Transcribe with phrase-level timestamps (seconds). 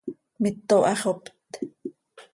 [0.41, 1.25] ¡Mito haxopt!